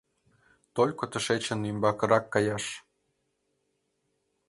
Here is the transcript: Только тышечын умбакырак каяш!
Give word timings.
Только 0.75 1.03
тышечын 1.11 1.59
умбакырак 1.69 2.25
каяш! 2.33 2.65